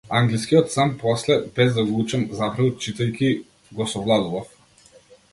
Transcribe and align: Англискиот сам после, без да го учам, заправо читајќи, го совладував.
Англискиот 0.17 0.71
сам 0.75 0.93
после, 1.01 1.37
без 1.57 1.73
да 1.75 1.83
го 1.89 1.99
учам, 2.05 2.23
заправо 2.39 2.71
читајќи, 2.85 3.29
го 3.81 3.87
совладував. 3.93 4.49